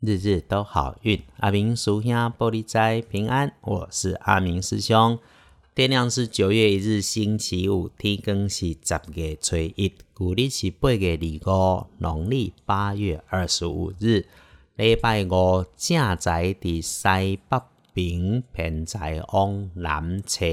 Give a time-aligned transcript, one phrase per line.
[0.00, 3.52] 日日都好运，阿明属兄玻璃斋平安。
[3.62, 5.18] 我是阿明师兄。
[5.74, 14.24] 天亮是九月一日星期五，天更是十月初一，古历是八月二五，农历八月二十五日。
[14.76, 17.60] 礼拜五正在伫西北
[17.92, 20.46] 边，偏在往南侧。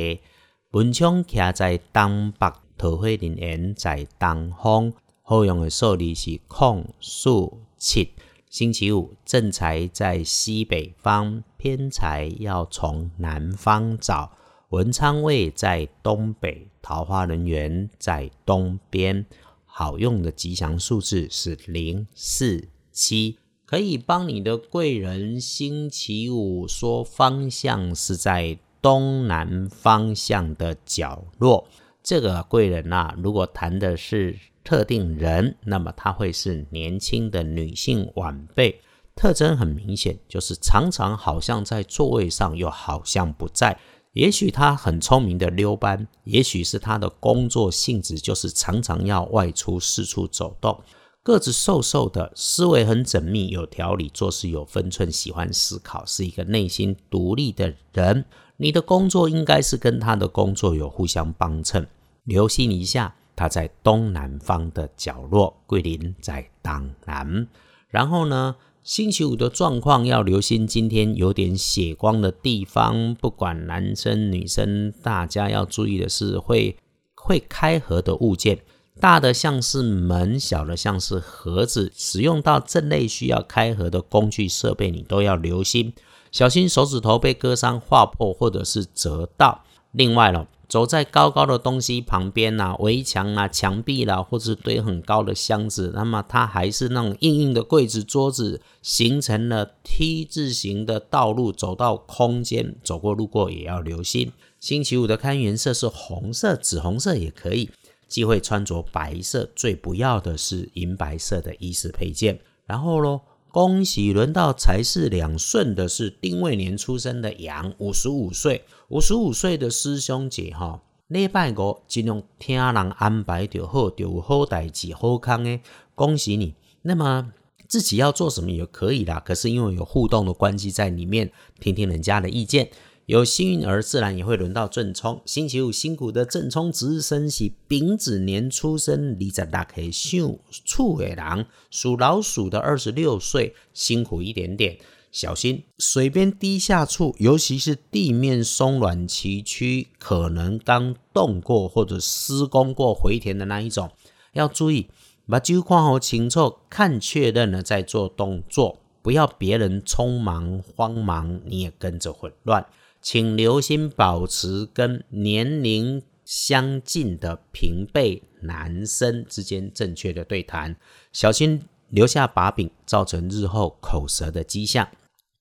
[0.72, 4.92] 文昌徛在东北，桃花林园在东方。
[5.22, 8.10] 好用的数字是空数七。
[8.56, 14.32] 星期五，正财在西北方，偏财要从南方找。
[14.70, 19.26] 文昌位在东北，桃花人缘在东边。
[19.66, 25.38] 好用的吉祥数字是零四七，可以帮你的贵人。
[25.38, 31.68] 星期五说方向是在东南方向的角落。
[32.02, 34.40] 这个贵人啊，如果谈的是。
[34.66, 38.82] 特定人，那么他会是年轻的女性晚辈，
[39.16, 43.80] 特征很明显，就是常常好像在座位上，又好像不在。
[44.14, 50.82] 也许他很聪明的溜班，也许是他的工作性质就是常常要外出四处走动。
[51.22, 58.26] 个子瘦瘦的，思维很缜密有条理，做事有分寸，喜欢思考，是一个内心独立的人。
[58.58, 61.88] 你的工作应该是跟他的工作有互相帮衬，
[62.24, 63.16] 留心一下。
[63.36, 67.48] 它在东南方的角落，桂林在当南。
[67.90, 76.78] 然后呢，星期五的状况要留心，今天有点血光的地方，不管男生女生，大家要注意的是，会
[77.16, 78.60] 会开合的物件，
[79.00, 85.94] 大的像是门，小的像是盒子，使用到这类需要开合的工具设备，你都要留心，
[86.32, 89.64] 小心手指头被割伤、划破或者是折到。
[89.92, 90.48] 另外了。
[90.68, 104.32] 走在高高的东西旁边呐，围墙啊、墙壁啦，或者是堆很高的箱子，那么它还是那种硬硬的柜子、桌子，形成了 T 字形的道路，走到空间，走过路过也要留心。
[104.60, 107.70] 星期五的看颜色是红色、紫红色也可以，
[108.08, 112.40] 忌讳穿着白色，最不要的是银白色的衣饰配件。
[112.66, 113.22] 然后喽。
[113.56, 125.62] 恭喜轮到财势两顺的是丁未年出生的羊，五十五岁，五十五岁的师兄姐哈，礼拜五尽量听人安排就好，就有好代志好康诶。
[125.96, 126.56] 恭喜你。
[126.82, 127.32] 那么
[127.66, 132.70] 自己要做什么也可以啦，可是因为有互动的关系在里面，听听人家的意见。
[133.06, 135.22] 有幸运儿，自然也会轮到正冲。
[135.26, 144.80] 星期五辛苦的正冲值日生喜丙子年出生，离在大可以秀处尾狼，属老鼠的二十六岁，辛苦一点点，
[145.12, 153.92] 小心水边低下处，尤其是地面松软崎岖，可能刚动过或者施工过回填的那一种，
[154.34, 154.88] 要注意
[155.28, 162.66] 把酒看好清楚，看确认了再做动作，不要别人匆忙慌忙，你也跟着混乱。
[163.06, 170.76] 请留心保持跟年龄相近的平辈男生之间正确的对谈，
[171.14, 174.90] 小心留下把柄，造成日后口舌的迹象。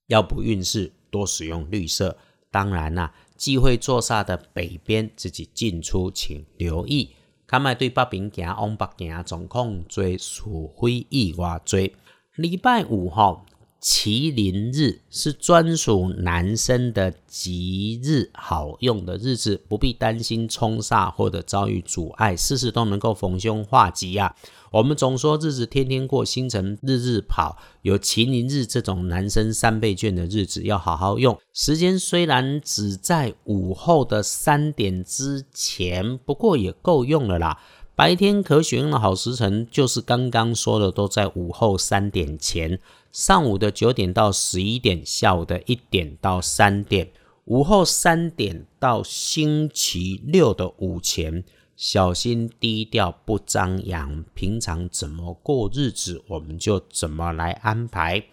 [0.08, 2.18] 要补运势，多使用绿色。
[2.50, 7.14] 当然啦，忌讳坐煞的北边，自己进出请留意。
[7.46, 11.94] 看卖对北边行，往北行，总控追除非意外追。
[12.36, 13.46] 礼拜五号。
[13.84, 24.34] 麒麟日是专属男生的吉日，好用的日子，不必担心冲煞或者遭遇阻碍，事事都能够逢凶化吉啊！
[24.70, 31.38] 我们总说日子天天过，星辰日日跑，有麒麟日这种男生三倍券的日子，要好好用。
[31.52, 37.60] 时间虽然只在午后的三点之前，不过也够用了啦。
[37.96, 42.80] 白天可选用的好时辰，就是刚刚说的，都在午后三点前。
[43.12, 47.12] 上午的九点到十一点，下午的一点到三点，
[47.44, 51.44] 午后三点到星期六的午前，
[51.76, 54.24] 小心低调不张扬。
[54.34, 58.24] 平常怎么过日子，我们就怎么来安排。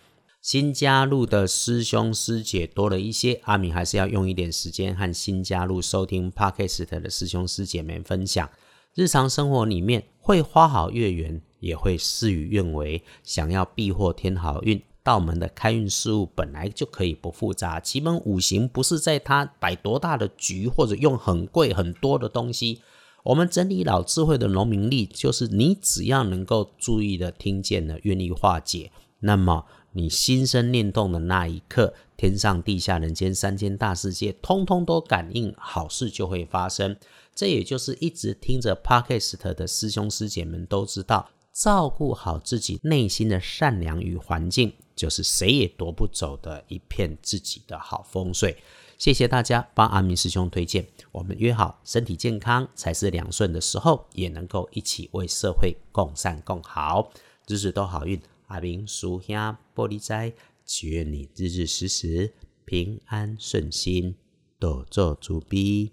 [0.42, 8.50] 新加入的师兄师姐多了一些，阿米还是要用一点时间和新加入收听 Podcast 的师兄师姐们分享。
[8.94, 13.02] 日常生活里面会花好月圆，也会事与愿违。
[13.24, 17.80] 想要避祸添好运，道门的开运事物本来就可以不复杂。
[17.80, 22.82] 奇门五行不是在它摆多大的局，或者用很贵很多的东西。
[23.24, 28.92] 我们整理老智慧的农民力，就是你只要能够注意的听见了，愿意化解，
[29.22, 36.96] 那么你心生念动的那一刻，天上地下人间三千大世界，通通都感应，好事就会发生。
[37.36, 48.58] 这也就是一直听着 Podcast 的师兄师姐们都知道，照顾好自己内心的善良与环境，就是谁也夺不走的一片自己的好风水。
[48.98, 57.12] 谢谢大家帮阿明师兄推荐，我们约好身体健康才是两顺的时候，也能够一起为社会共善共好，
[57.48, 58.22] 日子都好运。
[58.52, 59.22] 阿明师兄
[59.74, 60.34] 玻璃仔
[60.66, 62.34] 祈愿你日日时时
[62.66, 64.14] 平安顺心
[64.60, 65.90] 多做慈悲。